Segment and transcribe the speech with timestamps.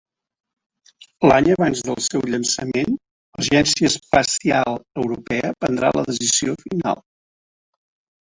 [1.31, 2.95] L'any abans del seu llançament,
[3.41, 6.99] l'Agència Espacial Europea prendrà la decisió final.